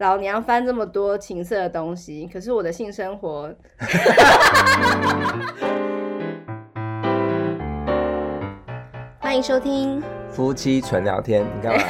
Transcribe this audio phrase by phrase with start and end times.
[0.00, 3.54] 老娘翻这么多情色的东西，可是我的性生活。
[9.18, 11.82] 欢迎收听夫妻纯聊天，你干嘛？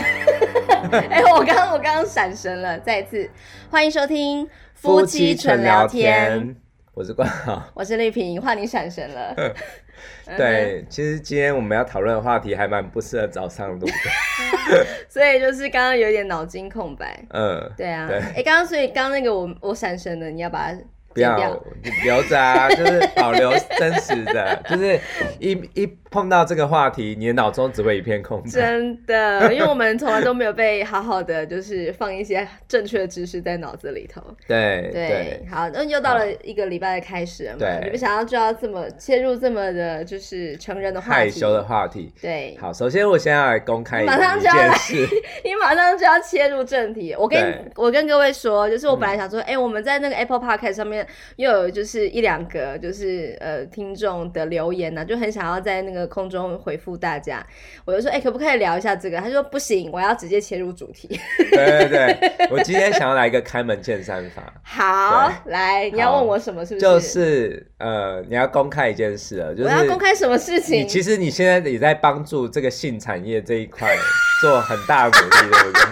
[1.08, 3.30] 哎、欸，我刚我刚刚闪神了，再一次
[3.70, 6.56] 欢迎收听夫妻纯聊天。
[6.92, 9.34] 我是冠豪， 我是丽萍，换你闪神了。
[10.36, 17.22] 对，其实今天我们要讨论的话题还蛮不适合早上录的， 所以就是刚刚有点脑筋空白。
[17.30, 18.08] 嗯，对啊。
[18.34, 20.78] 哎，刚刚、欸、所以刚刚那个我我闪神了，你要把它
[21.14, 21.62] 不要
[22.02, 24.98] 留着啊，就是保留真实的，就是
[25.38, 25.99] 一一。
[26.10, 28.50] 碰到这个话题，你的脑中只会一片空白。
[28.50, 34.20] 真的，因为我们从来都没有被好好的就是放一些正确的知识在脑子里头。
[34.48, 37.58] 对对，好，那又到了一个礼拜的开始了嘛。
[37.60, 42.12] 对，你们想要就要这么切入这么的，就是成人的话题，害羞的话题。
[42.20, 44.74] 对，好，首先我现在要来公开一件事，马上就要来，
[45.44, 47.14] 你马上就要切入正题。
[47.16, 51.06] 我跟我跟各位说，就是我本来想说，哎、嗯欸，我们在那个 Apple Podcast 上面
[51.36, 55.99] 又有就是一两个就是呃听众的留言呢、啊，就很想要在那个。
[56.06, 57.44] 空中回复大家，
[57.84, 59.18] 我就说，哎、欸，可不可以聊一下这个？
[59.18, 61.08] 他说不行，我要直接切入主题。
[61.50, 64.42] 对对对，我今天想要来一个开门见山法。
[64.62, 66.64] 好，来，你要问我什么？
[66.64, 66.86] 是不是？
[66.86, 70.86] 就是呃，你要公开一件事了，就是我要公开什么事情？
[70.86, 73.96] 其实你现在也在帮助这个性产业这一块
[74.40, 75.84] 做很大的努力，对不对？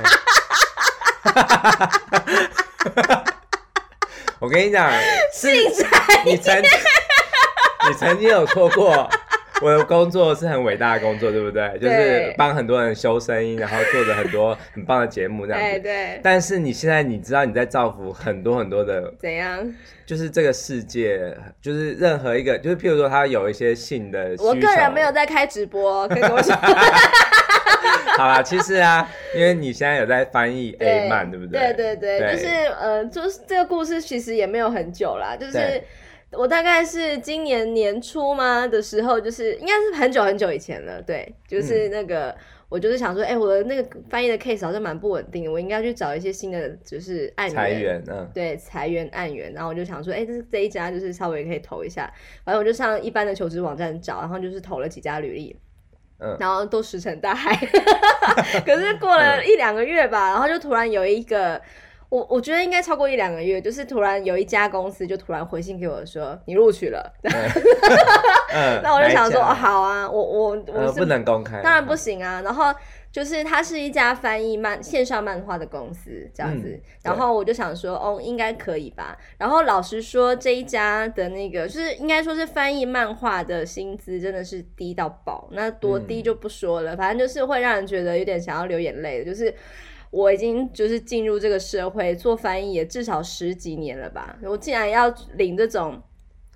[4.41, 4.91] 我跟你讲，
[5.33, 9.09] 性产业，你曾你曾经有说过。
[9.61, 11.78] 我的工作是很伟大的工作，对不对？
[11.81, 15.69] 就是帮很多人修声音，然后做着很多很棒的节目这样子。
[15.70, 16.20] 对对。
[16.23, 19.75] 但是你现在你知道你在造福很多很多的怎样？
[20.06, 24.34] 就是这个世界，就是任何一个，就是譬如说他有一些性的。
[24.39, 26.55] 我个人没有在开直播，可以跟我说。
[28.17, 31.73] 好啦，其实啊，因为你现在有在翻译 A 漫，对不对？
[31.73, 32.47] 对对对，对就是
[32.81, 35.83] 呃，就是这个故事其实也没有很久啦，就是。
[36.33, 42.36] 我大概是今年年初嘛的时候，就是应该是很久很久以前了，对，就是那个、嗯、
[42.69, 52.13] 我就是想说，哎、欸，我的那个翻译的 case 好像蛮不稳定的，我应该去找一些新的，就是案源，裁员，嗯，对，裁员案源，然后我就想说，哎、欸，这是这一家就是稍微可以投一下，
[52.45, 55.57] 反正我就上一般的求职网站找，然后就是投了几家履历，
[56.20, 57.57] 嗯，然后都石沉大海，
[58.67, 61.58] 可是过了一两个月吧，然后就突然有一个。
[62.11, 67.13] 我我觉得应该超过一两个月，就是突然有一家公司就突然回信给我说，你录取了
[68.83, 72.41] 那我就想说、哦、好啊，我我我不能公开，当然不行啊。
[72.41, 72.74] 然后
[73.13, 79.14] 就是它是一家翻译漫线上漫画的公司这样子，嗯、然后我就想说哦，应该可以吧。
[79.36, 89.55] 然后老实说，这一家的那个就是应该说是翻译漫画的薪资真的是低到爆，那多低就不说了，嗯、反正就是会让人觉得有点想要流眼泪的，就是。
[90.11, 96.01] 我已经就是进入这个社会做翻译也至少十几年了吧，我竟然要领这种，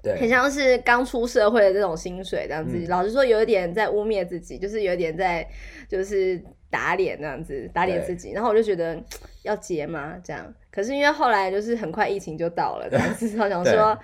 [0.02, 2.76] 对，很像是刚出社会的这种薪水这样子。
[2.76, 5.46] 嗯、老实说，有一点在污蔑自己，就是有一点在
[5.88, 8.32] 就是打脸这样子，打脸自己。
[8.32, 8.98] 然后我就觉得
[9.42, 10.16] 要结吗？
[10.24, 13.98] 这样，可是因为后来就是很快疫情就到了，这样子， 我想说。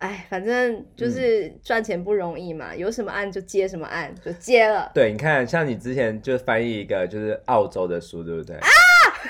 [0.00, 4.90] 哎，反正就是赚钱不容易嘛，嗯、有什么案就接什么案，就接了。
[4.94, 8.56] 对，你看，像你之前就翻译一个就是澳洲的书，对不对？
[8.56, 8.68] 啊！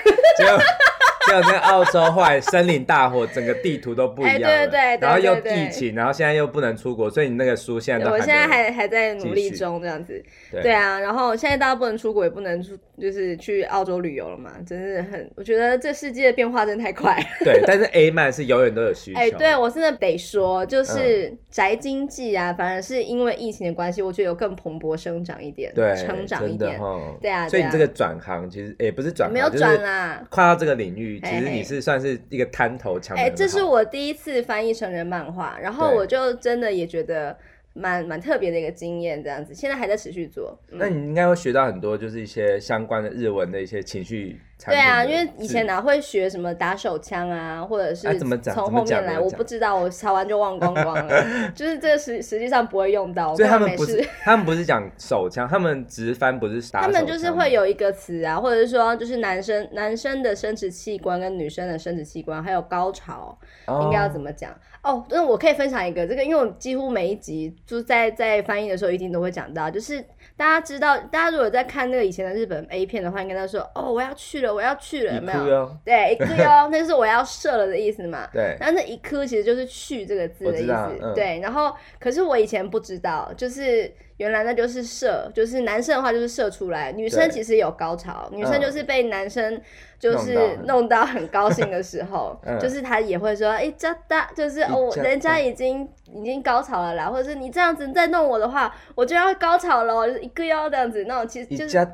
[1.27, 8.11] 像那澳洲后来森林大火，整个地图都不一样对，对，然后又疫情，然后现在又不能出国，所以你那个书现在都……
[8.11, 10.23] 我现在还还在努力中，这样子。
[10.51, 15.29] 对，对啊，然后现在大家不能出国，也不能出，就是去澳洲旅游了嘛，真是很……
[15.35, 17.17] 我觉得这世界的变化真的太快。
[17.43, 19.19] 对，但是 A 漫是永远都有需求。
[19.19, 26.79] 哎、欸，对我真的得说，就是宅经济啊，反而是因为疫情的关系，我觉得有更蓬勃生长一点，对，成长一点。
[27.21, 32.01] 对啊，所以你这个转行其实也不是转行，没有转啦，跨到这个领域，其实你是算。
[32.01, 33.15] 是一个滩头强。
[33.15, 37.37] 哎、欸，这是我第一次翻译成人漫画，然后我就真的也觉得
[37.73, 40.57] 蛮蛮特别的一个经验，这样子，现在还在持续做。
[40.71, 44.39] 嗯、那你应该会学到很多，就是一些相关的日文的一些情绪。
[44.63, 48.07] 对啊，因为以前哪会学什么打手枪啊，或者是
[48.53, 51.25] 从后面来，我不知道，我查完就忘光光了。
[51.55, 56.93] 就是这个实实际上不会用到，所以他们不是他们不是讲手枪，他们直翻不是打手枪。
[56.93, 63.35] 他们就是会有一个词啊，或者是说就是男生男生的生殖器官跟女生的生殖器官还有高潮
[63.81, 64.53] 应该要怎么讲
[64.83, 65.05] 哦？
[65.09, 70.03] 那我可以分享一个这个，因为我几乎每一集就在在翻译的时候一定都会讲到，就是
[70.35, 74.53] 大家知道，大家如果在看那个以前的日本 A 片的话，应该都说哦，我要去了。
[74.53, 75.71] 我要去了，有没有？
[75.85, 78.27] 对， 一颗哟，那就是我要射了的意思嘛。
[78.33, 78.57] 对。
[78.59, 80.99] 然后那一颗其实就是去这个字的意思。
[81.01, 81.39] 嗯、对。
[81.39, 89.61] 然后，可是我以前不知道，就是原来那就是射，就是男生的话就是射出来，女生其实有高潮，女生就是被男生
[89.99, 91.01] 就是弄到。
[91.11, 101.69] 很高兴的时候， 嗯、就是她也会说，哎、欸，这大就是哦，人家已经已经高潮了啦，或者是你这样子再弄我的话，我就要高潮了，就一个要这样子，弄其实就是。
[101.69, 101.85] 行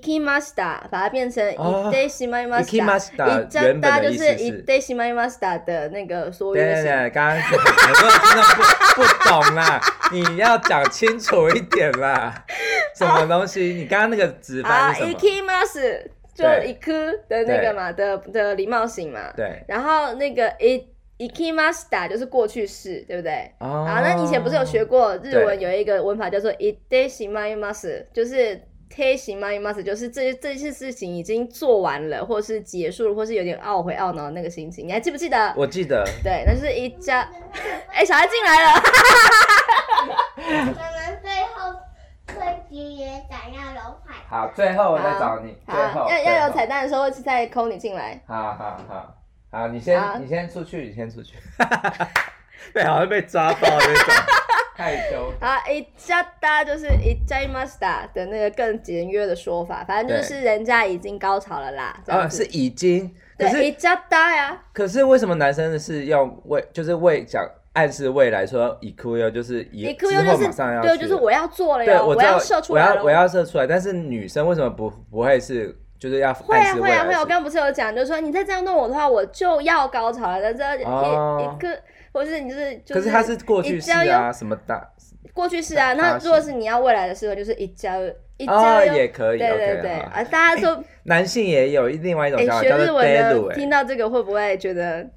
[0.00, 2.66] きました，把它变成行ってしまいまし
[3.16, 3.26] た。
[3.26, 6.82] 行っちゃった就是行ってしまいました的那个缩约型。
[6.82, 7.58] 对对对，刚刚很
[7.94, 12.44] 多人听到不不懂啦， 你要讲清楚一点啦。
[12.96, 13.74] 什么东西？
[13.74, 15.12] 你刚刚那个直翻是什么？
[15.12, 19.32] 行きます就行く的那个嘛的的礼貌型嘛。
[19.36, 19.62] 对。
[19.68, 23.52] 然后那个行きました就是过去式，对不对？
[23.60, 23.84] 哦。
[23.86, 28.62] 啊，那你以前不是有学过日文有一个文法叫做行ってしまいます，就是。
[28.93, 29.47] 推行吗？
[29.59, 29.73] 吗？
[29.73, 35.53] 就是这这些事情已经做完了，或是结束了，或是有点懊悔懊恼的那个心情，你还记不记得？
[35.55, 36.03] 我记得。
[36.23, 37.21] 对，那就是一家。
[37.91, 38.81] 哎、欸，小孩进来了。
[40.35, 41.73] 我们最后
[42.27, 42.33] 这
[42.69, 44.13] 局也想要有彩。
[44.29, 45.57] 好，最后我再找你。
[45.65, 48.21] 最后要要有彩蛋的时候，会再抠你进来。
[48.27, 49.15] 好好好，
[49.51, 51.35] 好，你先好你先出去，你先出去。
[52.73, 54.13] 对，好像被抓到那种。
[54.80, 55.58] 害羞啊！
[55.68, 61.96] いっちゃった就是いっちゃいました的那个更简约的说法，反正就是人家已经高潮了啦。
[62.06, 64.58] 啊，是已经，对，いっちゃった呀。
[64.72, 73.66] 可是为什么男生是要为，就是为讲暗示未来说いくよ，就是以之后马上要，对，就是我要做了呀，我要射出来了，我要我要射出来。
[73.66, 77.20] 但是女生为什么不不会是，就是要会啊会啊会啊！
[77.20, 80.40] 我刚刚不是有讲，就是说你再这样弄我的话，我就要高潮了。
[80.40, 81.78] 但是一一个。
[82.11, 84.85] 或是你就是，就是，可是它是过去式啊，什么大
[85.33, 85.93] 过去式啊？
[85.93, 87.91] 那如果是你要未来的时候，就是一交
[88.37, 90.23] 一交也可以，对对对啊！
[90.29, 95.07] 大家说男性也有另外一种叫法，学日文的听到这个会不会觉得，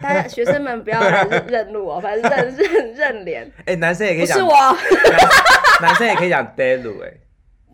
[0.00, 1.00] 大家学生们不要
[1.48, 3.50] 认路哦，反正认认认脸。
[3.64, 4.76] 哎，男生也可以讲，不是我，
[5.80, 7.10] 男生也可以讲 delu 哎。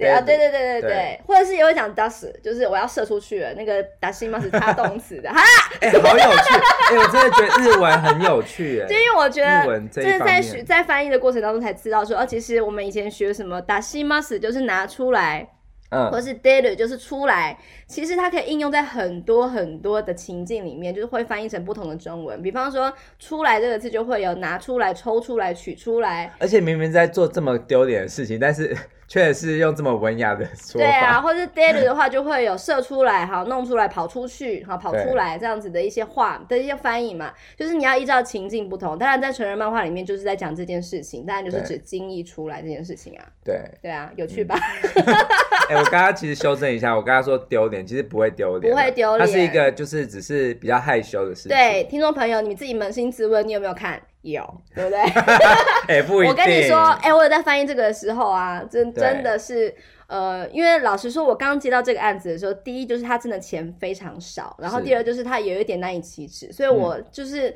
[0.00, 5.40] 对啊，对对对对对，或者是也会讲 das，就是我要射出去了，那个 dasimasu 是他动词的， 哈，
[5.80, 6.54] 哎、欸，好有趣，
[6.90, 15.48] 哎、欸，我真的觉得日文很有趣，哎，就因为我觉得，就是在学在翻译的过程当中才知道说，哦，其实我们以前学什么 dasimasu 就是拿出来。
[15.92, 17.58] 嗯，或是 daily 就是出来，
[17.88, 22.40] 其实它可以应用在很多很多的情境里面，就是会翻译成不同的中文。
[22.40, 26.32] 比方说，出来这个字就会有拿出来、抽出来、取出来。
[26.38, 28.72] 而且明明在做这么丢脸的事情，但是
[29.10, 30.86] 却是用这么文雅的说法。
[30.86, 37.32] 对啊，或是 daily 的话，就会有射出来、好弄出来、跑出去、好跑出来这样子的一些话的一些翻译嘛。
[37.56, 38.96] 就是你要依照情境不同。
[38.96, 43.26] 当然，在成人漫画里面就是在讲这件事情，当然就是指精液出来这件事情啊。
[43.44, 44.56] 对，对啊，有趣吧？
[44.94, 51.50] 嗯我刚刚其实修正一下，我刚刚说丢脸，其实不会丢脸，不会丢脸，它是一个就是只是比较害羞的事情。
[51.50, 54.00] 对，听众朋友，你自己扪心自问，你有没有看？
[54.22, 54.42] 有，
[54.74, 54.98] 对不对？
[55.88, 56.30] 哎、欸，不一定。
[56.30, 59.74] 我跟你说，哎、欸，我有在翻译这个的时候啊，真真的是，
[60.06, 67.54] 呃，因为老实说，我刚接到这个案子的时候，第一就是他真的钱非常少，然后第二就是他有一点难以启齿，所以我就是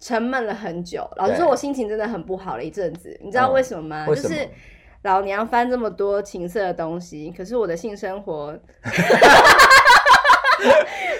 [0.00, 1.08] 沉闷了很久。
[1.16, 4.06] 嗯、老实说，我心情真的很不好了一阵子，你知道为什么吗？
[4.08, 4.48] 嗯、就是。
[5.02, 8.52] 老娘翻这么多情色的东西，可是我的性生活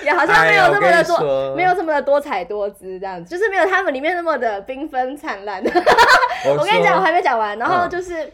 [0.07, 5.63] 也好像没有这么的多，没有这么的多彩多姿，这样子就是没有他们里面那么的缤纷灿烂。
[6.49, 8.25] 我跟你讲，我还没讲完，然后就是。
[8.25, 8.33] 嗯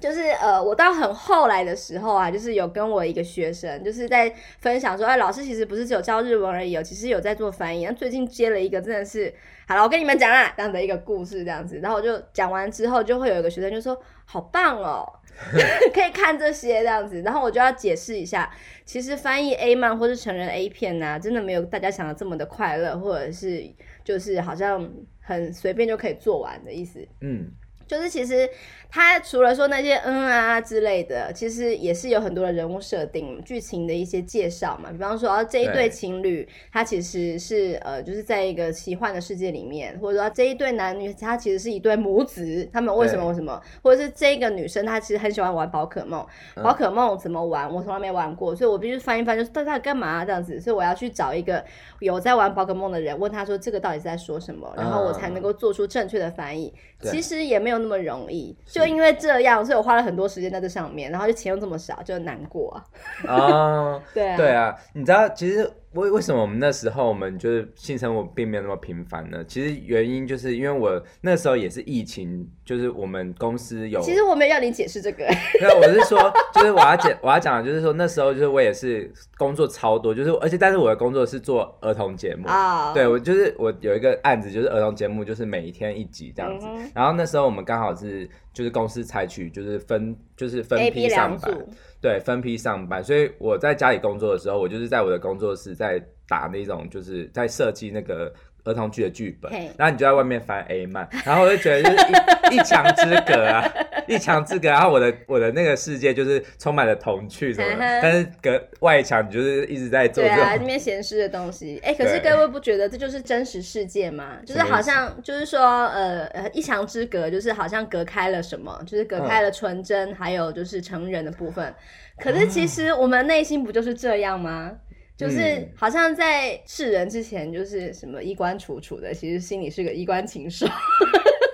[0.00, 7.86] 就是呃，我到很后来的时候啊，就是有跟我一个学生，就是在分享说，哎，老师其实不是只有教日文而已，其实有在做翻译。
[7.92, 9.32] 最近接了一个，真的是，
[9.66, 11.78] 好了，我跟你们讲啦，这样的一个故事，这样子。
[11.78, 15.10] 然后我就讲完之后，就会有一个学生就说，好棒哦，
[15.92, 17.22] 可以看这些这样子。
[17.22, 18.50] 然后我就要解释一下，
[18.84, 23.64] 其实翻译 A 漫或是成人 A 片呐、啊，真的没有大家想的这么的快乐，或者是
[24.04, 27.06] 就是好像很随便就可以做完的意思。
[27.20, 27.50] 嗯。
[27.86, 28.48] 就是其实
[28.94, 34.88] 他除了说那些嗯啊之类的，其实也是有很多的人物设定、剧情的一些介绍嘛。
[34.92, 43.60] 比方说，这一对情侣，他其实是呃，就是在一个奇幻的世界里面，或者说这一对男女，他其实是一对母子，他们为什么为什么？
[43.82, 46.24] 或者是这个女生，她其实很喜欢玩宝可梦，
[46.62, 47.68] 宝可梦怎么玩？
[47.68, 50.60] 我从来没玩过，所以我必须翻一翻，就是到底干嘛这样子？
[50.60, 51.62] 所以我要去找一个
[51.98, 56.72] 有在玩宝可梦的人，问他说这个到底是在说什么，然后我才能够做出正确的翻译。
[57.00, 57.74] 其实也没有。
[57.74, 62.84] 没有那么容易，就因为这样，所以我花了很多时间在这上面，然后就钱又这么少，就难过啊。
[63.28, 69.44] 哦， 对啊，对啊，你知道，其实为为什么我们那时候我们就是性生活并没有那么频繁呢？
[69.46, 74.00] 其实原因就是因为我那时候也是疫情，就是我们公司有。
[74.00, 75.24] 其实我没有要你解释这个。
[75.60, 82.86] 没有，我是说，就是我要讲我要讲的就是说那时候就是我也是工作超多，就是而且但是我的工作是做儿童节目啊。
[82.88, 82.94] Oh.
[82.94, 86.66] 对，我就是我有一个案子就是儿童节目，就是每一天一集这样子。
[86.66, 86.90] Mm -hmm.
[86.94, 91.66] 然后那时候我们刚好是就是公司采取就是分就是分批上班。
[92.04, 98.30] 对，分批上班，所以我在家里工作的时候，我就是在我的工作室在打那种，就是在设计那个
[98.64, 99.52] 儿童剧的剧本。
[99.76, 102.06] 然后你就在外面翻 A 漫，然后我就觉得就是
[102.52, 103.72] 一一墙之隔啊，
[104.08, 104.68] 一墙之隔。
[104.68, 111.80] 然后我的我的那个世界就是充满了童趣什么的，但是隔外墙你就是一直在做啊，那边闲事的东西。
[111.84, 114.38] 哎，可是各位不觉得这就是真实世界吗？
[114.46, 121.74] 就是好像就是说，呃呃，一墙之隔，就是好像隔开了什么，就是隔开了纯真，嗯、还有就是成人的部分。
[122.18, 124.70] 可是其实我们内心不就是这样吗？
[125.14, 130.66] 嗯、就是好像在世人之前就是什么衣冠楚楚的，其实心里是个衣冠禽兽。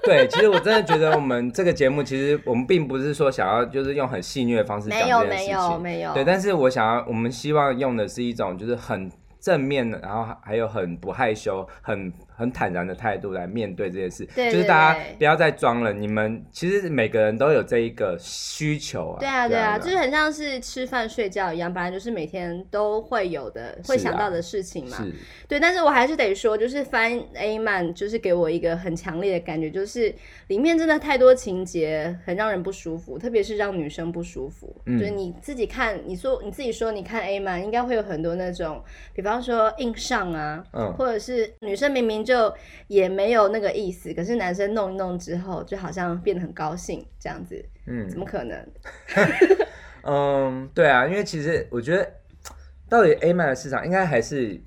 [0.02, 6.14] 对，其实我真的觉得我们这个节目，其实我们并不是说想要就是用很戏谑的方式讲这件事情，没有没有没有。
[6.14, 12.12] 对，但是我想要，我们希望用的是一种就是很正面的，然后还有很不害羞，很。
[12.40, 15.92] 很坦然的态度来面对这件事，对就是大家不要再装了。
[15.92, 19.20] 你们其实每个人都有这一个需求啊。
[19.20, 25.06] 对啊，对啊，就是很像是吃饭睡觉一样，本来就是每天都会有的、会想到的事情嘛。
[25.46, 30.10] 对，但是我还是得说，就是翻 A 漫，就是给我一个很强烈的感觉，就是
[30.46, 34.74] 里面真的太多情节很让人不舒服，特别是让女生不舒服。
[34.86, 34.98] 嗯。
[34.98, 38.82] 就是你自己看，你说你自己说，你看 A 漫应该会有很多那种，
[39.12, 42.30] 比方说硬上啊，嗯，或者是女生明明就。
[42.30, 42.54] 就
[42.86, 47.60] 也没有那个意思，可是男生弄一弄之后，就好像变得很高兴这样子。
[47.88, 48.56] 嗯，怎么可能？
[50.06, 52.08] 嗯，对啊，因为其实我觉得，
[52.88, 54.60] 到底 A 漫的市场应该还是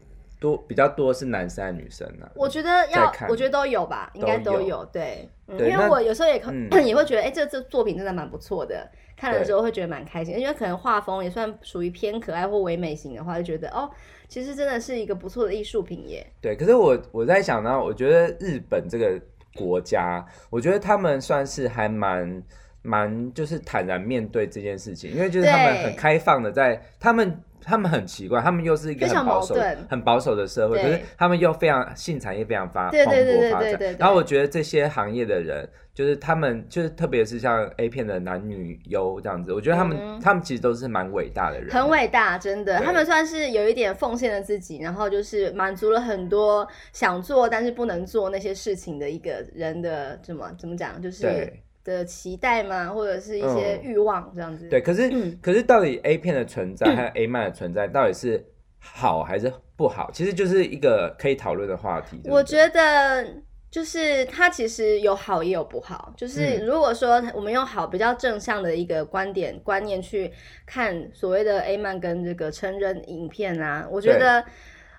[0.44, 2.30] 多比较多是男生还是女生呢？
[2.36, 4.84] 我觉得要，我觉得都有吧，应该都有。
[4.92, 8.86] 对，嗯、对，因为我有时候也可、嗯、 也会觉得，哎、欸，这这作品真的蛮不错的。
[9.16, 13.90] 看了之后会觉得蛮开心，因为可能画风也算属于偏可爱或唯美型的话，就觉得哦，
[14.28, 16.28] 其实真的是一个不错的艺术品耶。
[16.42, 19.18] 对，可是我我在想呢，我觉得日本这个
[19.56, 22.44] 国家，我觉得他们算是还蛮
[22.82, 27.42] 蛮就是坦然面对这件事情，因为就是他们很开放的在他们。
[27.64, 29.56] 他们很奇怪，他们又是一个很保守、
[29.90, 33.96] 很保守的社会，可是他们又非常性产业非常发蓬勃发展。
[33.98, 42.80] 然后我觉得这些行业的人，就是他们，就是特别是像 A 片的男女优这样子，我觉得他们、嗯、他们其实都是蛮伟大的人，很伟大，真的。
[42.80, 51.52] 他们算是有一点奉献了自己，然后就是满足了很多想做但是不能做那些事情的一个人的怎么怎么讲，就是。
[51.84, 52.88] 的期待吗？
[52.88, 54.68] 或者是一些欲望这样子？
[54.68, 58.46] 嗯、对，可是、嗯、可是到底 A 片的存在 还有 A 漫的存在，到底是
[58.80, 60.10] 好还是不好？
[60.12, 62.22] 其实就是一个可以讨论的话题。
[62.26, 63.26] 我觉得
[63.70, 66.14] 就是它其实有好也有不好。
[66.16, 70.32] 就是如果说我们用好比较正向的一个观点观念去
[70.66, 74.44] 看所谓的 A 漫跟这个成人影片啊，我觉得。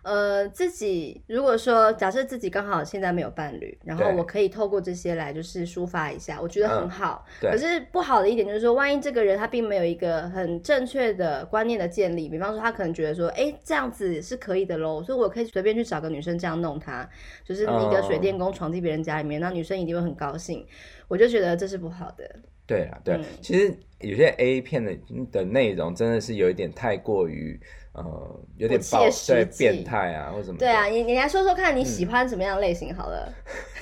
[0.05, 7.25] 呃，自己如果说假设自己刚好现在没有伴侣，然后我可以透过这些来就是抒发一下，我觉得很好。
[7.41, 17.09] 嗯，可是不好的一点就是说，万一这个人他并没有一个很正确的观念的建立，比方说他可能觉得说，哎，这样子是可以的喽，所以我可以随便去找个女生这样弄他，
[17.43, 20.67] 就是一个水电工闯进别人家里面，那女生一定会很高兴。
[21.09, 22.31] 我就觉得这是不好的。
[22.67, 24.95] 对啊，对，嗯，其实有些 A 片的
[25.33, 27.59] 的内容真的是有一点太过于。
[27.95, 30.59] 呃，有点暴，对，变态啊，或什么？
[30.59, 33.33] 对啊，你你来说说看你喜欢什么样的类型好了。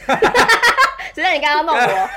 [1.15, 2.09] 只是你刚刚弄我。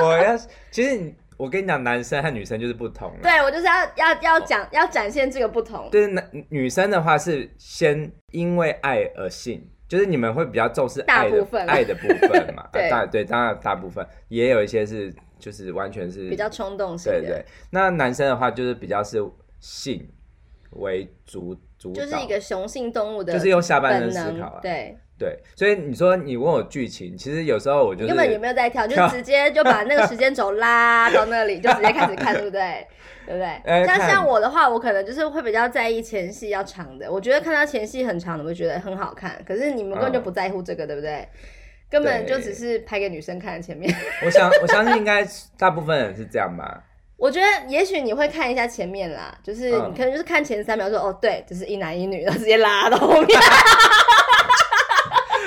[0.08, 0.36] 我要，
[0.70, 3.14] 其实我跟你讲，男生和女生就是不同。
[3.22, 5.88] 对，我就是要要要讲，要展现这个不同。
[5.90, 12.66] 对，男女生的话是先因为爱而性，就是你们会比较重视爱的爱的部分嘛。
[12.72, 17.20] 对、呃、大对，当然大部分也有一些是就是完全是比较冲动性的。
[17.20, 19.22] 对对，那男生的话就是比较是
[19.60, 20.08] 性。
[20.76, 24.60] 为主主就是一个雄性动物的，就是用下半身思考啊。
[24.62, 32.86] 对对，所以你说你问我剧情，其实有时候我就根本有没有在跳，就直接就把那个时间轴拉 到那里，就直接开始看，对不对？
[33.24, 33.86] 对不对？
[33.86, 39.40] 像像我的话，我可能就是会比较在意前戏要长的，我觉得看到前戏很长的，我会觉得很好看。
[39.46, 41.26] 可是你们根本就不在乎这个，对不对？
[41.88, 43.94] 根本就只是拍给女生看前面。
[44.24, 45.24] 我想我相信应该
[45.56, 46.82] 大部分人是这样吧。
[47.16, 53.28] 我觉得也许你会看一下前面啦，就是你可能就是看前三秒说、嗯、哦，对，就是一男一女，然后直接拉到后面。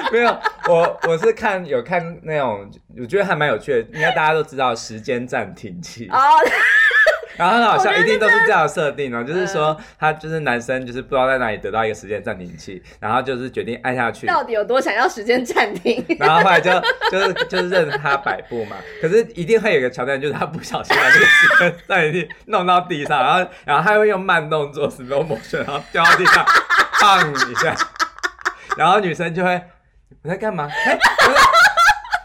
[0.09, 6.07] 没有，我我是看有看那种，我觉得还蛮有趣的，应该大家都知道时间暂停器。
[6.09, 6.17] 哦，
[7.37, 14.25] 然后很好笑，一定都是这样设定哦，就是说他就是男生，就是不知道在哪里得到一个时间暂停器，然后就是决定按下去。
[14.25, 16.03] 到底有多想要时间暂停？
[16.19, 16.71] 然后后来就
[17.11, 18.75] 就是就是任他摆布嘛。
[19.01, 26.45] 可是一定会有一个桥段，就是他不小心把这个时间暂停器弄到地上，然后然后他会用慢动作 slow motion，然后掉到地上，
[26.99, 27.75] 砰一下，
[28.75, 29.61] 然后女生就会
[30.23, 30.67] 我在干嘛？
[30.67, 30.97] 欸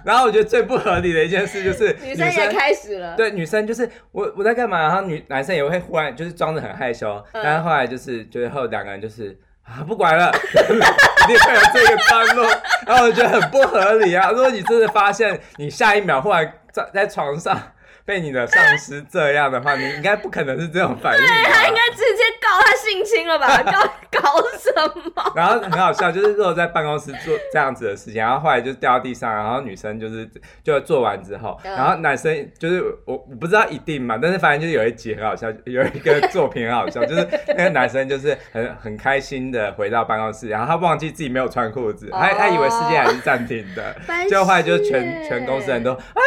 [0.04, 4.80] 然后我觉得最不合理的一件事就是 女生也开始了，对，女生就是我我在干嘛？
[4.80, 12.46] 然后女男生也会忽然就是装的很害羞，嗯、但是后来就是最后两个人就是啊不管了，一定会有这个段落，
[12.86, 14.30] 然后我觉得很不合理啊！
[14.30, 17.60] 如果你真的发现你下一秒忽然在在床上。
[18.04, 21.20] 被你的上司这样的话，你应该不可能是这种反应。
[21.24, 23.62] 对，他应该直接告他性侵了吧？
[23.62, 24.72] 搞搞什
[25.14, 25.32] 么？
[25.34, 30.28] 然后很好笑，就是如果在办公室做这样子的事情，然后后来就掉到地上，然后女生就是
[30.62, 43.94] 就做完之后，然后男生就是我我不知道一定嘛，但是反正就是有一集很好笑，有一个作品很好笑，就是那个男生就是很很开心的回到办公室，然后他忘记自己没有穿裤子，他他以为世界还是暂停的，
[44.28, 46.22] 结果后来就全全公司人都啊哇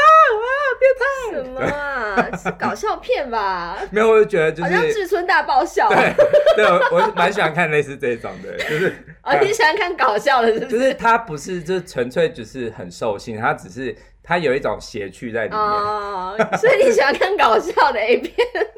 [0.79, 1.62] 变 态什么？
[1.62, 3.77] 啊，是搞笑片吧？
[3.91, 5.89] 没有，我就觉得就是好像志村大爆笑。
[5.89, 6.13] 对，
[6.55, 10.72] 对，我我蛮喜欢看类似这种的， 就是哦，你喜欢看搞笑的是不是？
[10.72, 15.60] 就是他不是，就是纯粹只是很兽性，他只是他有一种邪趣在里面。
[15.60, 18.36] 哦，所以你喜欢看搞笑的 A 片？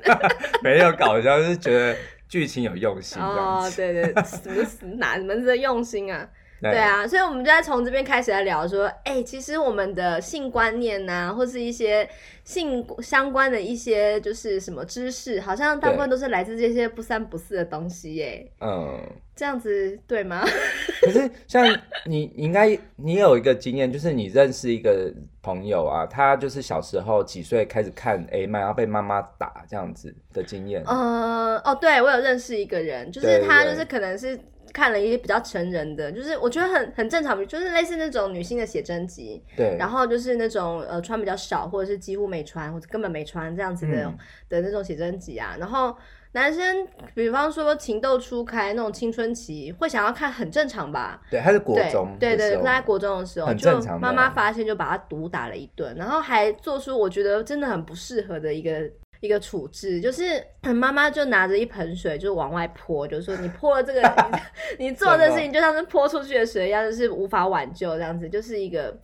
[0.63, 1.95] 没有搞笑，就是觉得
[2.29, 3.21] 剧情有用心。
[3.21, 6.27] 哦，对对，什么哪门子的用心啊？
[6.59, 12.09] 对啊，所以我们就在从这边开始来聊说，哎、欸，其实我们的性观念呐、啊，或是一些
[12.43, 18.51] 性相关的一些就是什么知识，好像大部分都是来自这些不三不四的东西耶。
[18.59, 18.99] 嗯，
[19.35, 20.43] 这样子对吗？
[21.01, 21.63] 可是像
[22.05, 30.83] 你，你应该你有一个经验，就是你认识一个朋友啊，他就是小时候几岁开始看 A 漫，然后被妈妈打这样子的经验。
[30.87, 34.39] 嗯，哦，对，我有认识一个人，就是他就是可能是。
[34.77, 44.15] 看了一些比较成人的，就是我觉得很很正常，就是类似那种女性的写真集，对，然后就是那种呃穿比较少，或者是几乎没穿，或者根本没穿这样子的、嗯、
[44.47, 45.55] 的那种写真集啊。
[45.59, 45.97] 然后
[46.33, 51.19] 男生，比方说情窦初开那种青春期，会想要看，很正常吧？
[51.31, 58.87] 对，他是国中，对对对，他在国中的时候，很正常，就妈妈发现就把他毒打了一顿，然后还做出我觉得真的很不适合的一个。
[59.19, 64.01] 一个处置就是妈妈就拿着一盆水就往外泼，就是说你泼了这个，
[64.77, 68.95] 你，你做的事情就像是泼出去的水一样，就是无法挽救这样子，就是一个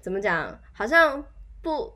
[0.00, 1.24] 怎么讲，好像
[1.62, 1.92] 不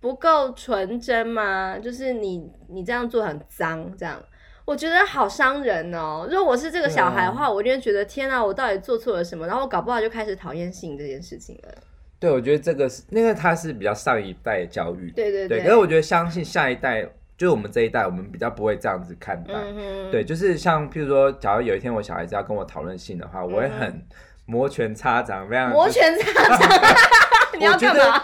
[0.00, 1.78] 不够纯真吗？
[1.78, 4.20] 就是你你这样做很脏，这样
[4.64, 6.26] 我觉得好伤人哦。
[6.30, 9.46] 如果我是这个小孩的话，我就会觉得天啊，我到底做错了什么？
[9.46, 11.74] 然后我搞不好就开始讨厌性这件事情了。
[12.22, 15.60] 对，我觉得这个是，因为他是比较上一代教育，对对对。
[15.60, 17.02] 可是我觉得相信下一代，
[17.36, 19.54] 就是我们这一代，我们比较不会这样子看待。
[19.54, 24.00] 嗯、对，就是像譬如说，假如有一天我小孩子要跟我讨论性的话，我会很
[24.46, 26.70] 摩拳擦掌，非常摩拳擦掌。
[27.58, 28.22] 你要干嘛？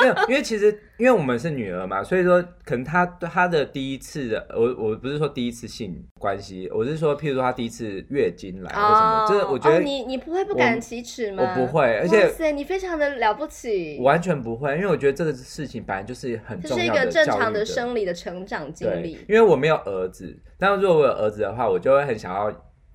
[0.00, 0.66] 没有，因为其实
[0.98, 11.42] 因为我们是女儿嘛，所以说可能她她的第一次的，我我不是说第一次性关系，我是说譬如说她第一次月经来或什么，就是我觉得你你不会不敢启齿吗？
[11.42, 19.12] 我不会，而且哇塞，你非常的了不起，完全不会，因为我觉得这个事情本来就是很重要的，是一个正常的生理的成长经历。
[19.28, 22.50] 因为我没有儿子，但如果我有儿子的话，我就会很想要。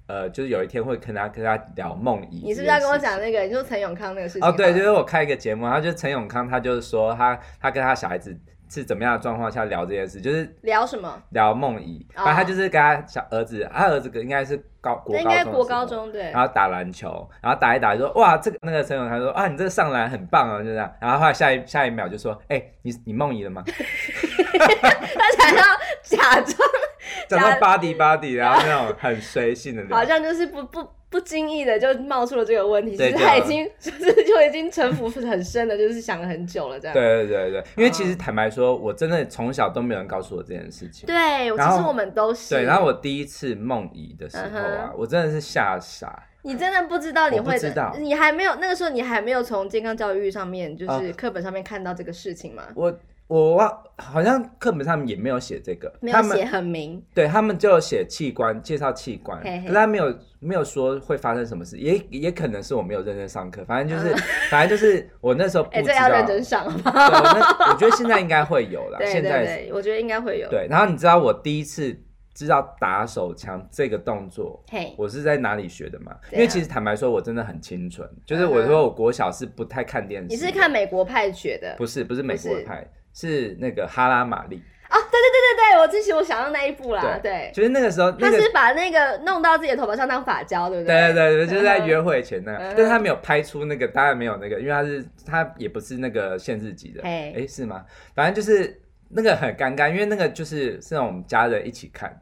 [0.07, 2.41] 呃，就是有一天会跟他跟他聊梦遗。
[2.45, 3.41] 你是不是要跟我讲那个？
[3.41, 4.47] 你说陈永康那个事情？
[4.47, 8.37] 哦，对，就是我开一个节目，然后就陈永康，他就是说他他跟他小孩子
[8.69, 11.21] 是怎么样的状况下聊这件事，就是聊什么？
[11.29, 12.05] 聊梦遗。
[12.13, 16.31] 反正他就是跟他小儿子，他儿子应该是高国高中，应该国高中对。
[16.31, 20.93] 然后打篮球，然后打一打就说哇，这个那个陈永康说啊，你这个上篮很棒啊，就这样。
[20.99, 23.63] 然后后来下一下一秒就说，哎、欸，你你梦遗了吗？
[23.65, 25.63] 他想要
[26.03, 26.69] 假装。
[27.29, 36.93] 讲到巴迪巴迪，然后那种很随性的，好像就是不不不经意的就冒出了这个问题，其实他已经 就是就已经城府很深的，就是想了很久了这样。
[36.93, 41.05] 对对对对，因为其实坦白说，我真的从小都没有人告诉我这件事情。
[41.05, 42.55] 对，其实我们都是。
[42.55, 46.23] 对，然后我第一次梦遗的时候啊，我真的是吓傻。
[46.41, 52.63] 你真的不知道你会，知道你还没有那个时候，你还没有从健康教育上面，就是课本上面看到这个事情吗？
[52.75, 52.93] 我。
[53.27, 57.03] 我忘，好像课本上面也没有写这个，没有写很明。
[57.11, 64.17] 对，他们就写器官，介绍器官，嘿嘿，可是他没有没有说会发生什么事，也也可能是我没有认真上课，反正就是，嗯、
[64.51, 65.79] 反正就是我那时候不知道。
[65.79, 66.81] 哎、欸，这要认真上吗？
[66.85, 70.47] 我我觉得现在应该会有了， 现在对，我觉得应该会有。
[70.49, 71.99] 对，然后你知道我第一次
[72.35, 76.15] 知道打手枪这个动作，嘿我是在哪里学的吗？
[76.31, 81.73] 因为其实坦白说，我真的很清纯，就是我说我国小是不太看电视，你是看美国派学的？
[81.75, 82.87] 不是，不是美国派。
[83.15, 90.95] 是那个哈拉玛丽哦，对对对对对，我之前我想到那一部啦，对，就是那个时候，他是把那个弄到自己的头发上当发胶，对不对？
[90.95, 97.83] 对对对，就是在约会前那个，但是他没有拍出那个，当然没有那个，因为他是他也不是那个限制级的，哎，是吗？
[98.13, 102.21] 反正就是那个很尴尬，因为那个就是是让我们家人一起看。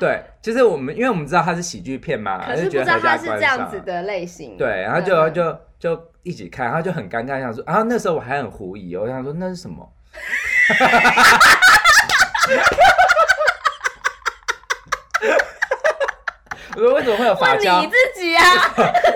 [0.00, 4.56] 对，就是我们，因为我们知道它是喜剧片嘛，可是不知道它是这样子的类型。
[4.56, 9.88] 对，然后就就就一起看，然后就很尴尬，想说，然后那时候我还很狐疑，我想说那是什么？
[16.76, 17.80] 我说为什么会有发胶？
[17.80, 18.42] 你自己啊？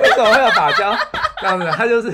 [0.01, 0.97] 为什么会有发 胶？
[1.41, 2.13] 这样子，他就是，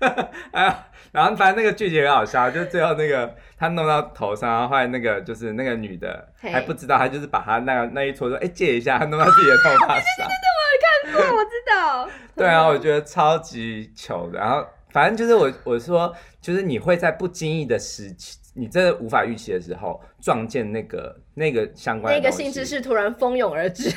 [0.52, 0.84] 哎呀。
[1.12, 10.04] 然后反正那个剧情很好笑，就是最后那个他弄到头上，然后后来那个就是那个女的还不知道，他就是把他那个那一撮说，哎，借一下，他弄到自己的头发上。
[10.18, 12.06] 对对对，我有看过，我知道。
[12.36, 14.38] 对啊，我觉得超级糗的。
[14.38, 14.66] 然后
[14.96, 18.38] 反正就是我我说，就是你会在不经意的时期。
[18.58, 23.90] 你真的无法预期的时候撞见那个那个相关的那个性知识突然蜂拥而至。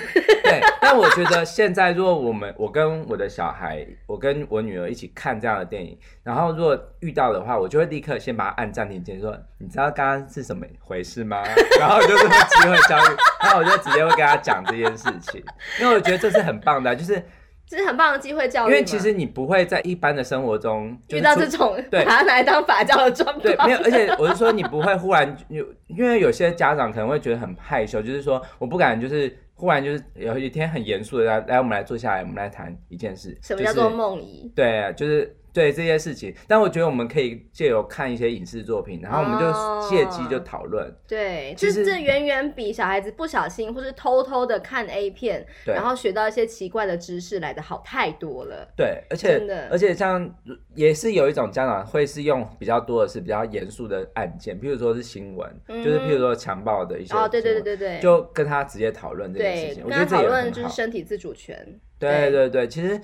[0.43, 11.41] 对，但我觉得现在如果我们我跟我的小孩，我跟我女儿一起看这样的电影，然后如果遇到的话，我就会立刻先把它按暂停键，说你知道刚刚是什么回事吗？
[11.79, 15.41] 然后就是机会教育，然后我就直接会跟他讲这件事情，
[15.79, 17.23] 因为我觉得这是很棒的，就是。
[17.69, 23.41] 这是很棒的机会教育，因为其实你不会在一般的生活中遇到这种把它拿来当法教的状况。
[23.41, 33.37] 对，没有，而且我是说你不会忽然有，因为有些家长可能会觉得很害羞，就是说我不敢，就是忽然就是有一天很严肃的来来，我们来坐下来，我们来谈一件事。
[33.43, 34.51] 什么叫做梦遗？
[34.55, 35.35] 对，就是。
[35.53, 40.87] 对这些事情，但我觉得我们可以借由看一些影视作品，然后我们就借机就讨论。
[40.87, 48.67] 哦、对，其实这远远比小孩子不小心或是偷偷的看 A 片，然后学到一些奇怪的知识来的好太多了。
[48.75, 50.33] 对，而且真的，而且像
[50.75, 57.15] 也是有一种家长会是用比较多的是比较严肃的案件，譬如说是新闻，嗯、就是譬如说强暴的一些。
[57.15, 59.83] 哦，对对对对对，就跟他直接讨论这件事情。
[59.83, 61.79] 跟他讨论就是身体自主权。
[61.97, 62.99] 对对对，其实，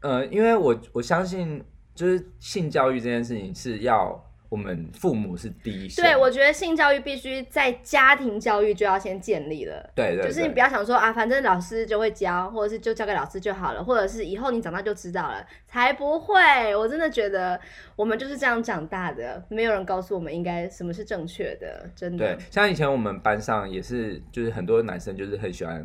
[0.00, 1.64] 呃，因为我我相信。
[1.96, 5.88] 就是性教育这件事情是要我们父母是第一。
[5.88, 9.90] 对，我觉得性教育必须在家庭教育就要先建立了。
[9.94, 16.76] 对，对对，就是你不要想说啊，反正老师就会教，或者是就交给老师就好了，或者是以后你长大就知道了，才不会。
[16.76, 17.58] 我真的觉得
[17.96, 22.36] 我们就是这样长大的，没有人告诉我们应该什么是正确的，真的。
[22.36, 25.84] 对，像以前我们班上也是，就是很多男生就是很喜欢。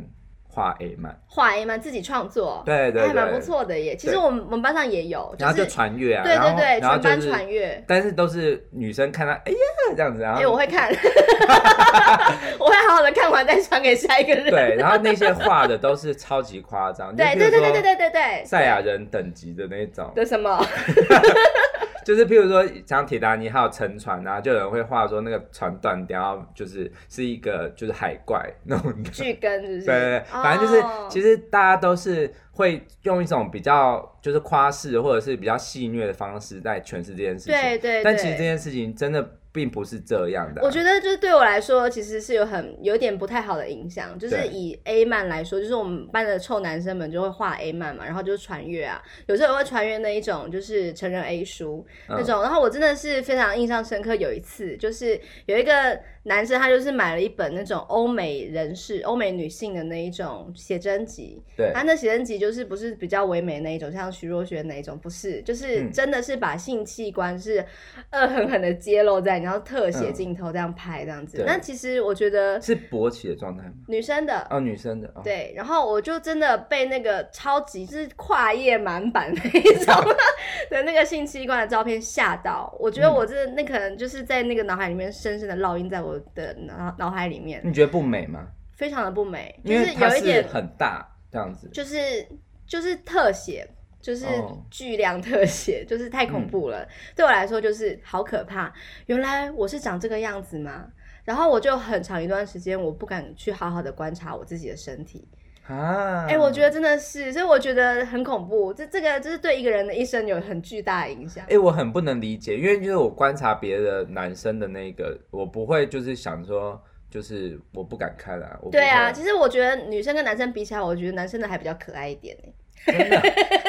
[0.54, 3.96] 画 A 漫，画 A 漫自己创作，对对，还蛮不错的耶。
[3.96, 7.82] 其实我们我们班上也有，然后就传阅啊，对对对，全班传阅。
[7.88, 9.58] 但是都是女生看到，哎呀
[9.96, 10.90] 这样子，然后哎我会看，
[12.60, 14.50] 我会好好的看完再传给下一个人。
[14.50, 20.12] 对，然后那些画的都是超级夸张，对对对对对对对对，赛亚人等级的那种。
[20.14, 20.62] 的什么？
[22.04, 29.86] 就是譬如说像铁达尼号沉船啊，就有人会画说那个船断掉，就是是一个就是海怪那种巨根，是不是？
[29.86, 31.10] 对对对，反正就是、oh.
[31.10, 37.54] 其实大家都是会用一种比较就是夸饰或者是比较戏谑的方式在诠释这件事情。
[37.54, 38.02] 对，对对。
[38.02, 39.36] 但其实这件事情真的。
[39.52, 44.18] 并不是这样的、啊，我觉得就是对我来说，其实是有很有点不太好的影响。
[44.18, 52.40] 就是以 A 漫来说，就是我们班的臭男生们就会画 A 漫嘛，然后就是传阅啊，有时候也会传阅那一种就是成人 A 书那种。
[52.40, 56.00] 嗯、然后我真的是非常印象深刻，有一次就是有一个。
[56.24, 67.64] 男生他就是买了一本那种欧美人士、欧美女性的那一种写真集，对，他那写真集就是不是比较唯美那一种，像徐若瑄那一种，不是，就是真的是把性器官是
[68.12, 71.42] 恶狠狠的揭露在，然后特写镜头这样拍这样子。
[71.46, 73.72] 那、嗯、其实我觉得是勃起的状态吗？
[73.88, 75.08] 女生的哦，女生的。
[75.14, 79.94] 哦、对，然后我就真的被那个超级就是跨页满版那一种
[80.70, 88.48] 的那个性器官的照片吓到，我觉得我这那可能就是在那个脑海里面深深的烙印在我的脑脑海里面，你觉得不美吗？
[88.72, 92.26] 非常的不美，就是有一点很大这样子，就是
[92.66, 93.68] 就是特写，
[94.00, 94.26] 就是
[94.70, 96.88] 巨量特写， 就是太恐怖了。
[97.14, 98.72] 对我来说就是好可怕。
[99.06, 100.86] 原来我是长这个样子吗？
[101.24, 105.28] 然后我就很长一段时间我不敢去好好的观察我自己的身体
[105.66, 106.26] 啊。
[106.28, 108.72] 哎，我觉得真的是，所以我觉得很恐怖。
[108.72, 111.44] 这这个就是对一个人的一生有很巨大的影响。
[111.48, 118.58] 哎，我很不能理解，因为就是我观察别的男生的那个，我不会就是想说，就是我不敢看啊。
[118.70, 122.52] 对啊，其实我觉得女生跟男生比起来，我觉得男生的还比较可爱一点呢。
[122.86, 123.22] 真的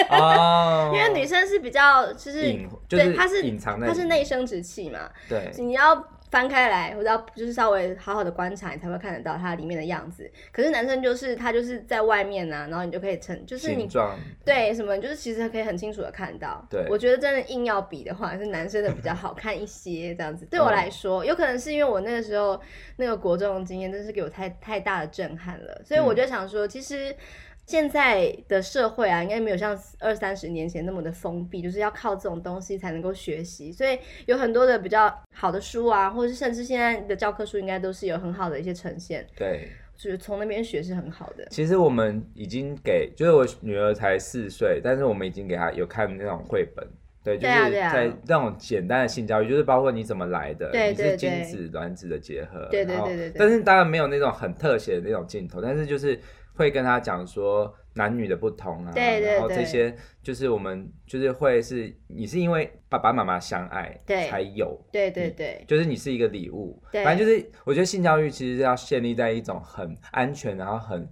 [0.09, 2.53] 哦， 因为女生是比较就是，
[2.89, 5.09] 就是对，它是隐藏的，它是内生殖器嘛。
[5.29, 6.03] 对，你要。
[6.33, 10.27] 翻开来，或者要就是稍微好好的观察，你才会看得到它里面的样子。
[10.51, 13.87] 可是男生就是他就是在外面啊，然后你就可以成就是你
[14.43, 16.65] 对什么，就是其实可以很清楚的看到。
[16.71, 20.43] 对，我觉得真的硬要比的话，是男生的比较好看一些，这样子。
[20.49, 22.59] 对我来说，有可能是因为我那个时候
[22.95, 27.15] 那个国中的经验，真是给我太太大的震撼了，所以我就想说，其实。
[27.65, 33.71] 现在的社会啊，应该没有像二三十年前那么的封闭，就是要靠这种东西才能够学习。
[33.71, 39.25] 所以有很多的比较好的书啊，或者是甚至现在的教科书，应该都是有很好的一些呈现。
[39.33, 41.45] 对，就是从那边学是很好的。
[41.51, 46.85] 其实我们已经给，就是我女儿才四岁，但是我们已经给她有看那种绘本。
[47.23, 53.33] 对，就是在那种简单的性教育，就是包括你怎么来的，对对对，你是精子卵子的结合，对对对对，对。
[53.39, 56.19] 但是当然没有那种很特写的那种镜头，但是就是。
[56.53, 71.07] 会跟他讲说男女的不同啊，对对对，然后这些就是我们就是会是你是因为爸爸妈妈相爱才有，对对对，就是你是一个礼物，反正就是我觉得性教育其实是要建立在一种很安全，然后很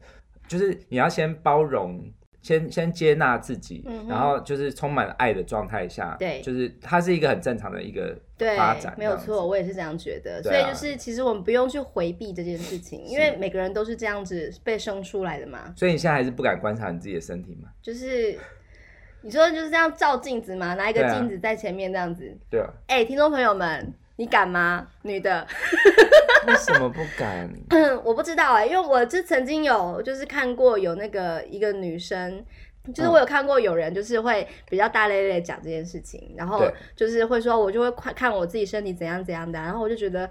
[0.47, 2.11] 就是你要先包容。
[2.41, 8.17] 先先接纳自己，嗯，然后就是充满爱的状态下，对，就是它是一个很正常的一个
[8.57, 10.41] 发展，没有错，我也是这样觉得。
[10.41, 15.73] 所以就是其实我们不用去回避这件事情，因为每个人都是这样子被生出来的嘛。
[15.75, 17.69] 所以你现在还是不敢观察你自己的身体吗？
[17.81, 18.37] 就是
[19.21, 22.35] 你说就是这样照镜子嘛，拿一个镜子在前面这样子。
[22.49, 22.67] 对啊。
[22.87, 23.93] 哎、欸，听众朋友们。
[24.17, 24.87] 你敢吗？
[25.01, 25.47] 女的？
[26.47, 27.49] 为什么不敢？
[28.03, 32.43] 我不知道哎、欸，因为我就曾经有就是看过有那个一个女生，
[32.93, 36.63] 就是我有看过有人就是会比较大咧咧讲这件事情，然后
[36.95, 40.29] 就是会说，我就会看看我自己身体怎样怎样的，然后我就觉得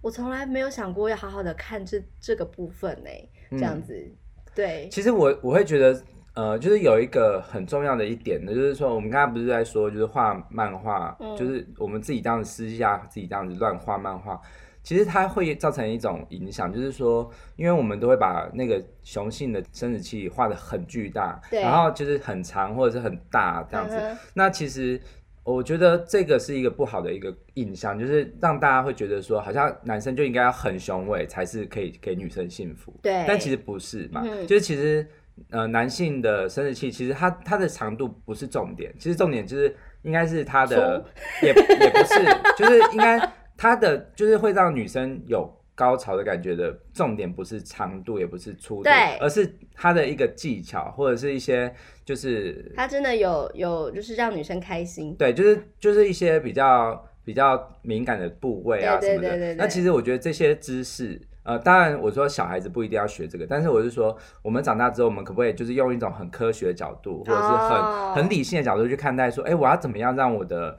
[0.00, 4.16] 我从来没有想过要好好的看这这个部分呢、欸，这样子、嗯。
[4.54, 6.00] 对，其实我我会觉得。
[6.34, 14.40] 呃，就是有一个很重要的一点呢，就是说我们刚才不是在说，就是画漫画、嗯，就是我们自己这样子私下自己这样子乱画漫画，
[14.88, 24.16] 其实它会造成一种影响，就是说，因为我们都会把那个雄性的生殖器画的很巨大，然后就是很长或者是很大这样子、嗯。
[24.32, 24.98] 那其实
[25.44, 35.06] 我觉得这个是一个不好的一个印象，就是让大家会觉得说，好像男生就应该要很雄伟才是可以给女生幸福，对，但其实不是嘛，嗯、就是其实。
[35.50, 39.72] 呃，男性的生殖器其实它它的长度不是重点，其实重点就是
[40.02, 41.00] 应该是它的，
[41.40, 42.24] 也也不是，
[42.56, 43.16] 就是应该
[43.58, 48.88] 它的就是会让女生有高潮的感觉的重点不是长度，也不是粗度，
[49.20, 51.70] 而是它的一个技巧或者是一些
[52.04, 59.54] 就是它真的有有就是让女生开心，对，就是就是一些比较比较敏感的部位啊什么的。
[59.56, 61.20] 那其实我觉得这些知识。
[61.44, 68.14] 呃，当然，我说小孩子不一定要学这个，但是我是说，我们长大之后，我们可不可以就是用一种很科学的角度，或者是很、oh.
[68.14, 70.78] 很理性的角度去看待，说，哎，我要怎么样让我的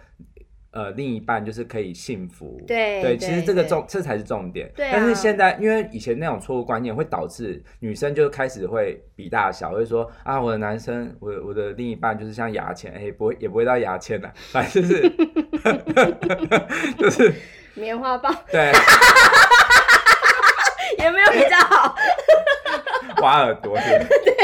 [0.72, 2.62] 呃另一半就是可以幸福？
[2.68, 4.72] 对对，其实这个重这才是重点。
[4.76, 4.90] 对。
[4.92, 15.10] 但是现在，因为以前那种错误观念会导致女生就开始会比大小，会说啊，我的男生，我我的另一半就是像牙签，哎，不会也不会到牙签的， 反正就是
[16.98, 17.34] 就是
[17.76, 18.36] 棉花棒。
[18.52, 18.72] 对。
[20.98, 21.96] 也没有比较好，
[23.22, 24.08] 挖耳朵是是？
[24.26, 24.36] 对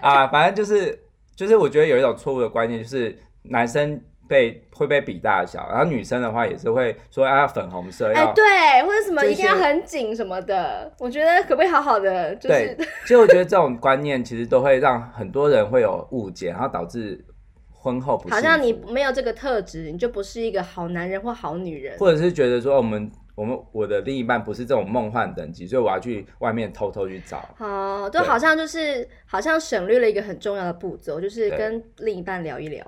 [0.00, 0.98] 啊，反正就是
[1.36, 10.92] 就是，我觉得有一种错误的观念，就是男生被会被比大小，然后女生的话也是会说啊粉红色，哎、欸，对，或者什么一定要很紧什么的。
[10.98, 12.34] 我觉得可不可以好好的？
[12.36, 17.24] 就是，对， 其实我觉得这种观念其实都会让很多人会有误解，然后导致
[17.70, 18.34] 婚后不幸福。
[18.34, 23.10] 好像你没有这个特质，你就不是一个好男人或好女人，或者是觉得说我们。
[23.36, 27.48] 我们我的另一半不是这种梦幻等级，所以我要去外面偷偷去找。
[27.58, 32.86] 哦，都好像就是好像省略了一个很重要的步骤，就是跟另一半聊一聊。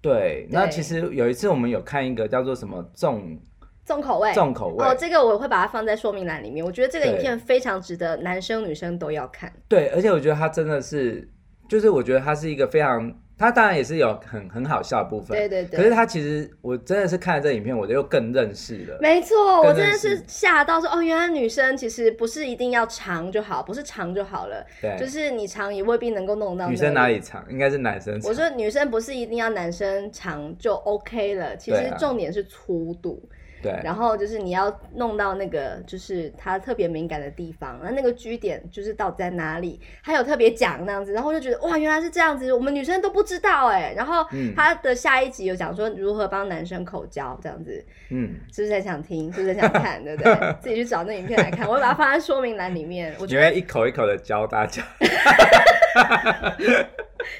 [0.00, 3.38] 对，那其实有一次我们有看一个叫做什么重
[3.84, 6.64] 重口味，重口味哦，这个我会把它放在说明栏里面。
[6.64, 9.52] 我觉得这个影片非常值得男生女生都要看。
[9.68, 11.28] 对，而且我觉得它真的是，
[11.68, 13.12] 就是我觉得它是一个非常。
[13.40, 15.78] 他当然也是有很很好笑的部分，对对对。
[15.78, 18.98] 可是他其实，我真的是看了这个影片，我就又更认识了。
[19.00, 24.62] 没错，我真的是吓到说，哦，原来女生其实不是一定要长就好，不是长就好了。
[24.82, 24.94] 对。
[24.98, 26.68] 就是你长也未必能够弄到。
[26.68, 27.42] 女生哪里长？
[27.48, 28.30] 应该是男生长。
[28.30, 33.26] 我说女生不是一定要男生长就 OK 了，其实重点是粗度。
[33.62, 43.92] 对，然后就是你要弄到那个，就是它特别敏感的地方，那那个居点就是到底在哪里，他有特别讲那样子，然后就觉得哇，原来是这样子，我们女生都不知道哎。
[43.96, 49.32] 然后他的下一集有讲说如何帮男生口交这样子，嗯，是不是很想听？
[49.32, 50.02] 是不是很想看？
[50.04, 50.34] 对不对？
[50.62, 53.14] 自己去找那影片来看，我会把它放在说明栏里面。
[53.18, 54.82] 我觉得一口一口的教大家。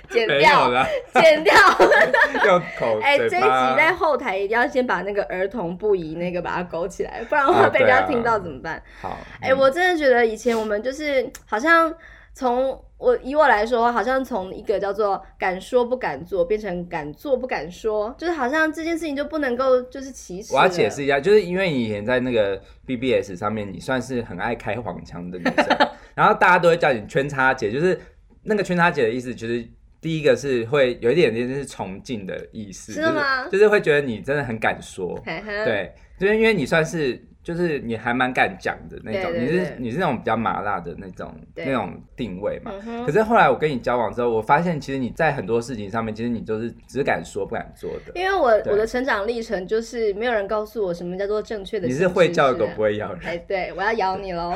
[0.09, 0.71] 剪掉，
[1.15, 1.55] 剪掉。
[2.47, 8.83] 用口 哎，这一集在后台一定要先把那个儿童不宜那个把它勾起来，不然的话被人家听到怎么办？
[9.01, 11.93] 好，哎，我真的觉得以前我们就是好像
[12.35, 12.83] 从。
[13.01, 20.55] 我以我来说，好像从一个叫做敢说不敢做，变成敢做不敢说，就是好像这件事情就不能够就是歧视。
[20.55, 27.99] 我要解释一下，就是因为以前在那个 BBS 上面，你算是很爱开黄腔的女生， 然后大家都会叫你圈叉姐，就是
[28.43, 29.67] 那个圈叉姐的意思，就是
[30.01, 33.45] 第一个是会有一点点是崇敬的意思，是吗？
[33.45, 37.25] 就是、就是会觉得你真的很敢说，对，就是因为你算是。
[37.43, 42.71] 就是你还蛮敢讲的那种，对对对，你是你是那种比较麻辣的那种那种定位嘛。
[42.87, 48.13] 嗯、可是后来我跟你交往之后，我发现其实你在很多事情上面，其实你都是只敢说不敢做的。
[48.15, 51.89] 因为我我的成长历程就是没有人告诉我什么叫做正确的。
[51.89, 53.23] 你是会叫的狗不会咬人。
[53.25, 54.55] 哎，对，我要咬你喽！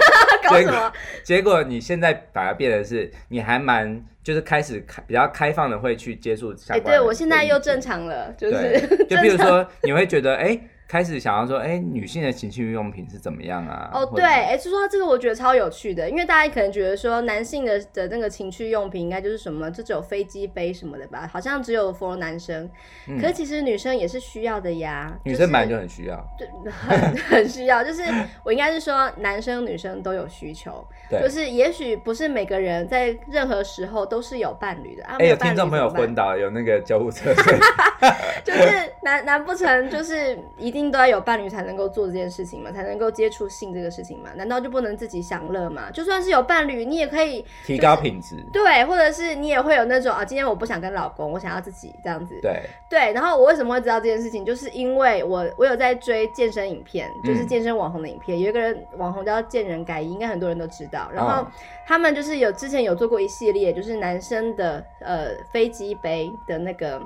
[0.46, 0.92] 搞什么？
[1.24, 6.90] 结果你现在反而变得是，你还蛮就是开始开比较开放的会去接触相关的。
[6.90, 10.60] 哎，对我现在又正常了，就是就比如说 你会觉得哎。
[10.88, 13.90] 开始想要说，哎、欸，女性的情趣用品是怎么样啊？
[13.92, 22.70] 哦，对，哎，就说这个我觉得超有趣的，因为大家可能觉得说，男性的的那个情趣用品应该就是什么，就只有飞机杯什么的吧，好像只有 for 男生。
[23.08, 25.12] 嗯、可是其实女生也是需要的呀。
[25.24, 26.24] 女生本来就很需要。
[26.38, 27.82] 对，很 很需要。
[27.82, 28.04] 就是
[28.44, 30.86] 我应该是说，男生女生都有需求。
[31.10, 31.20] 对。
[31.20, 35.16] 就是也许不是每个人在任何时候都是有伴侣的啊。
[35.18, 37.34] 哎，有听众朋友昏倒，有那个救护车。
[38.44, 40.75] 就是难 难不成就是一。
[40.76, 44.28] 一定都要有伴侣才能够做这件事情嘛，才能够接触性这个事情嘛？
[44.34, 45.90] 难道就不能自己享乐吗？
[45.90, 48.44] 就算是有伴侣，你也可以、就是、提高品质。
[48.52, 52.38] 对，或者是你也会有那种啊，今天我不想跟老公，我想要自己这样子。
[52.42, 52.60] 对
[52.90, 53.12] 对。
[53.14, 54.44] 然后我为什么会知道这件事情？
[54.44, 58.36] 就是因为我我有在追健身影片，就是健身网红的影片。
[58.36, 61.08] 嗯、有一个人网红叫健人改衣，应该很多人都知道。
[61.10, 61.46] 然后
[61.86, 67.00] 他们就是有之前有做过一系列，就是男生的呃飞机杯的那个。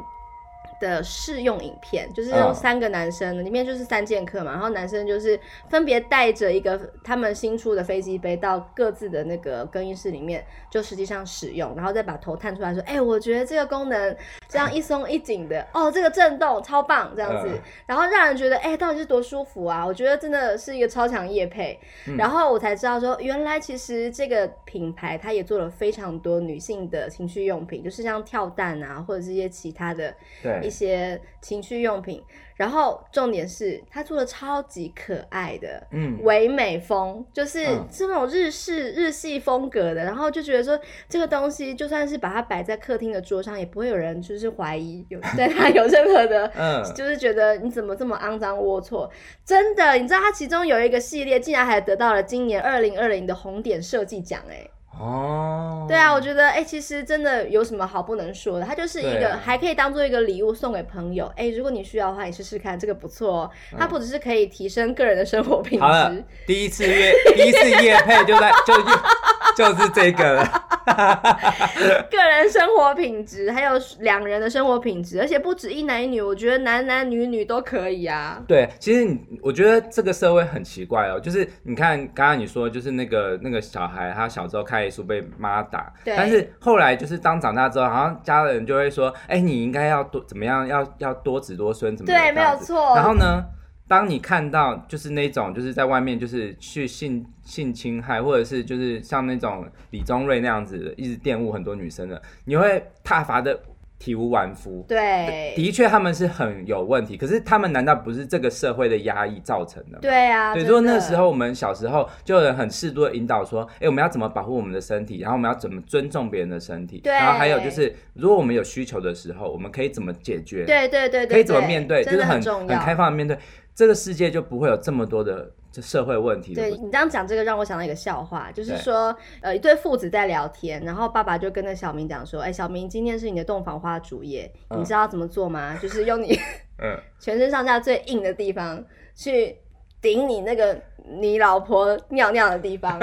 [0.81, 5.39] 的试用影片，就是用三个男生，里面就是三剑客嘛，然后男生就是
[5.69, 14.17] 分别带着一个他们新出的飞机杯到各自的那个更衣室里面，就实际上使用，然后再把头探出来说，哎、欸，我觉得这个功能
[14.49, 19.87] 这样一松一紧的， 哦，这个震动超棒，这样子，然后让人觉得，哎、欸，到底是多舒服啊？
[19.87, 21.79] 我觉得真的是一个超强夜配，
[22.17, 30.70] 然后我才知道说，原来其实这个品牌它也做了非常多女性的情趣用品，就是像跳蛋啊，或者是一些其他的，对。
[30.71, 32.23] 一些情趣用品，
[32.55, 40.79] 然后重点是它做的超级可爱的，嗯，唯美风，就是是那种日式、嗯、日系风格的，然后就觉得说
[41.09, 49.11] 这个东西就算是把它摆在客厅的桌上，也不会有人就是怀疑有 对它有任何的，嗯，就是觉得你怎么这么肮脏龌龊？
[49.45, 54.71] 真的，你知道它其中有一个系列，竟然还得到了今年二零二零的红点设计奖，哎。
[54.99, 58.67] 哦，对啊，我觉得哎、欸，其实真的有什么好不能说的？
[58.67, 61.27] 它就是一个，啊、还可以当做一个礼物送给朋友。
[61.37, 63.51] 哎、欸，如果你需要的话，你试试看，这个不错哦。
[63.79, 66.25] 它不只是可以提升个人的生活品质。
[66.47, 70.67] 第一次约，第一次夜配就在 就就就是这个了。
[72.11, 78.43] 个人生活品质，还有两人的生活品质，而且不止一男一女，我觉得男男女女都可以啊。
[78.49, 85.01] 对，其实你我觉得这个社会很奇怪哦，就是你看刚刚你说，就是那个那个小孩，他小时候开。
[85.01, 92.95] 被妈打，对但是后来就是当长大之后，好像家人就会说：“哎、欸，你应该要多怎么样，要要多子多孙，怎么样？”对，没有错。
[92.95, 93.43] 然后呢，
[93.89, 103.59] 当你看到就是那种就是在外面就是去性性侵害，或者是就是像那种李宗瑞那样子一直玷污很多女生的，你会挞伐的。
[104.01, 109.99] 体无完肤，对，的确他们是很有问题，可是他们难道不是这个社会的压抑造成的吗？
[110.01, 120.65] 对啊，对，如果那时候我们小时候就有人很适度的引导说，哎，我们要怎么保护我们的身体，然后我们要怎么尊重别人的身体，然后还有就是，如果我们有需求的时候，我们可以怎么解决？
[120.65, 122.03] 对对对对，可以怎么面对？
[122.03, 123.39] 就是很很开放的面对，
[123.75, 125.53] 这个世界就不会有这么多的。
[125.73, 126.55] 这社会问题。
[126.55, 135.79] 对，你这样讲这个，让我想到一个笑话，就是说，呃，一对父子在聊天，然后爸爸就跟那小明讲说：“哎，小明，今天是你的洞房花烛夜，你知道怎么做吗？
[135.81, 136.39] 就是用你
[136.83, 139.57] 嗯全身上下最硬的地方去
[140.01, 140.81] 顶你那个
[141.21, 142.99] 你老婆尿尿的地方。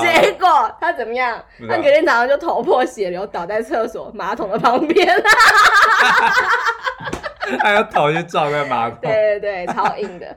[0.00, 1.44] 结果他怎么样？
[1.68, 5.06] 他隔天早上就头破血流，倒在厕所马桶的旁边。
[7.60, 10.36] 还有头就撞在马桶，对对对，超硬的，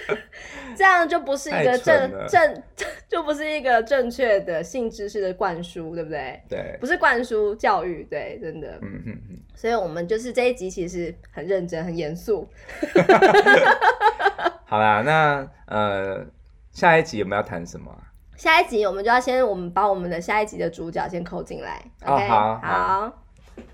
[0.76, 2.62] 这样就不是一个正正，
[3.08, 6.40] 就不是一个正确的性知识的灌输，对不对？
[6.48, 9.38] 对，不是灌输教育，对，真的，嗯嗯嗯。
[9.54, 12.46] 所以我们就是这一集其实很认真、很严肃。
[14.66, 16.26] 好啦，那呃，
[16.72, 17.90] 下一集我们要谈什么？
[18.36, 21.82] 下一集我们就要先，我们把我们的下一集的主角先扣进来。
[22.04, 23.12] 哦，好，好。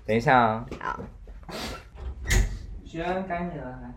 [0.05, 0.65] 等一下啊。
[0.79, 0.99] 好。
[2.93, 3.91] 徐恩，该你了，来。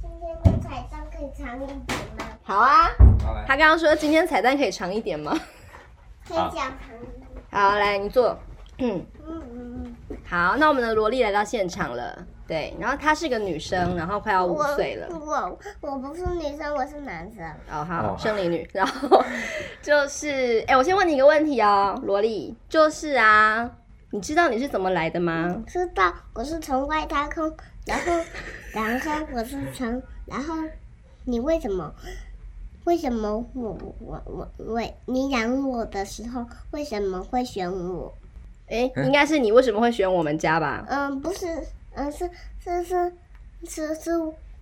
[0.00, 1.78] 今天的彩蛋可以长一点
[2.16, 2.24] 吗？
[2.42, 2.88] 好啊。
[3.46, 5.38] 他刚刚说今天彩蛋可以长一点吗？
[6.26, 6.68] 可以讲长
[7.02, 7.28] 一点。
[7.50, 8.34] 好，来你坐。
[8.78, 9.96] 嗯嗯嗯。
[10.24, 12.26] 好，那我们的萝莉来到现场了。
[12.46, 15.08] 对，然后她是个女生，然后快要五岁了。
[15.10, 17.46] 我我，我不是女生，我是男生。
[17.70, 18.66] 哦，好，生理女。
[18.72, 19.22] 然后
[19.82, 23.70] 就是，哎，我先问你一个问题哦，萝莉，就是啊，
[24.10, 25.62] 你知道你是怎么来的吗？
[25.66, 27.54] 知道，我是从外太空，
[27.84, 28.24] 然后，
[28.72, 30.54] 然后我是从，然后
[31.24, 31.92] 你为什么？
[32.84, 38.14] 为什么我我我我你养我的时候为什么会选我？
[38.68, 40.86] 哎，应该是你为什么会选我们家吧？
[40.88, 41.46] 嗯，不是。
[41.94, 42.30] 嗯，是
[42.62, 43.12] 是是
[43.66, 44.10] 是是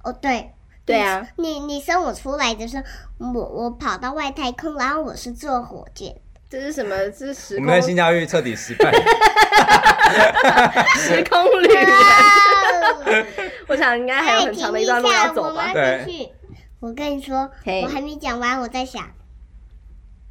[0.02, 0.50] 哦，对
[0.84, 6.16] 对啊，你你生我出来的时候，我我跑到外太空，然后我是坐火箭，
[6.48, 6.96] 这是什么？
[7.10, 7.64] 这是时空？
[7.64, 8.92] 我们的性教育彻底失败，
[10.96, 13.26] 时空旅人。
[13.68, 15.72] 我想应该还有很长的一段路要走吧？
[15.72, 16.32] 对，
[16.80, 17.50] 我跟你说，
[17.82, 19.10] 我还没讲完，我在想，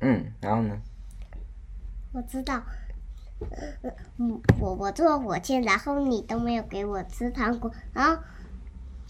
[0.02, 0.78] 嗯，然后呢？
[2.14, 2.64] 我知道。
[4.18, 8.18] 嗯，我我坐火箭，然后你都没有给我吃糖果，然后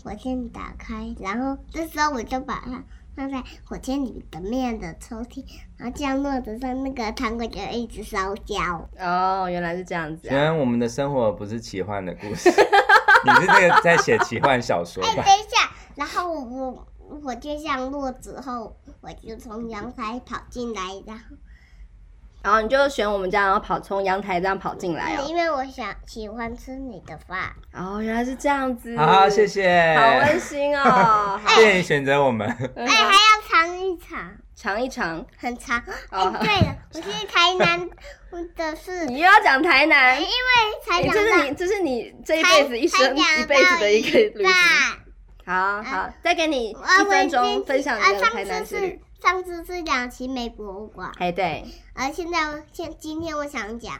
[0.03, 2.83] 火箭打开，然后这时候我就把它
[3.15, 5.43] 放在火箭里的面的抽屉，
[5.77, 8.55] 然后降落的时候，那个糖果就一直烧焦。
[8.99, 10.31] 哦，原来是这样子、啊。
[10.31, 12.49] 原来我们的生活不是奇幻的故事，
[13.25, 15.09] 你是这个在写奇幻小说吧？
[15.09, 16.87] 哎、欸，等一下，然后我
[17.23, 21.23] 火箭降落之后，我就从阳台跑进来，然后。
[22.45, 25.25] 然后你就选我们家，然后跑从阳台这样跑进来哦。
[25.27, 27.51] 因为我想喜欢吃你的饭。
[27.73, 28.95] 哦，原来是这样子。
[28.95, 29.95] 好，好，谢谢。
[29.97, 31.41] 好温馨哦。
[31.49, 32.47] 谢谢你选择我们。
[32.75, 34.31] 哎，还要尝一尝。
[34.55, 35.25] 尝一尝。
[35.39, 35.81] 很长。
[36.11, 37.89] 哦，对了，我是台南
[38.55, 39.07] 的是。
[39.07, 40.21] 你又要讲台南？
[40.21, 40.31] 因为
[40.87, 41.11] 台南。
[41.11, 44.53] 这是你，这是你这一辈子一生一辈子的一个旅行。
[45.47, 49.01] 好好，再给你一分钟分享你的台南之旅。
[49.25, 51.65] 上次是讲奇美博物馆，哎对，
[51.95, 52.37] 而现在
[52.71, 53.99] 现今天我想讲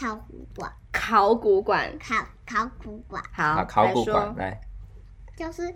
[0.00, 4.58] 考古馆，考古馆，考考古馆，好，考古馆来，
[5.36, 5.74] 就是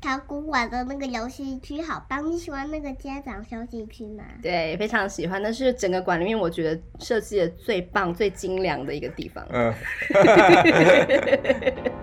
[0.00, 2.24] 考古馆的那个游戏区，好棒！
[2.24, 4.22] 你喜欢那个家长休息区吗？
[4.40, 9.44] 对，非常喜欢，那是整个馆里面我觉得设计的最棒、最精良的一个地方。
[9.50, 9.74] 嗯，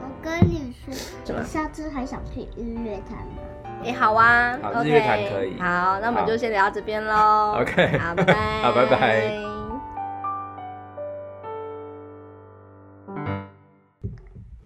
[0.01, 0.93] 我跟你说，
[1.23, 1.41] 什么？
[1.41, 3.37] 你下次还想去日月潭吗？
[3.85, 8.97] 哎，好啊，OK，好，那我们就先聊到这边喽，OK，好，拜， 好，拜拜。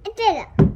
[0.04, 0.67] 哎，对了。